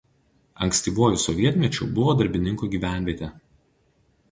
Ankstyvuoju 0.67 1.19
sovietmečiu 1.25 1.89
buvo 1.99 2.17
darbininkų 2.23 2.73
gyvenvietė. 2.77 3.33